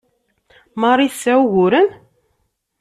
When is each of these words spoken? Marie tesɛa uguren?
Marie 0.81 1.11
tesɛa 1.13 1.37
uguren? 1.43 1.89